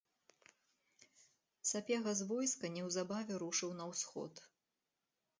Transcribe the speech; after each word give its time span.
Сапега 1.71 2.13
з 2.21 2.25
войска 2.31 2.71
неўзабаве 2.77 3.33
рушыў 3.43 3.75
на 3.83 3.87
ўсход. 3.91 4.33